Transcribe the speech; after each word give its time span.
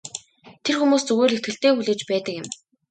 Тэр 0.63 0.75
хүмүүс 0.77 1.03
зүгээр 1.07 1.31
л 1.31 1.37
итгэлтэй 1.37 1.71
хүлээж 1.73 1.99
байдаг 2.09 2.33
юм. 2.41 2.47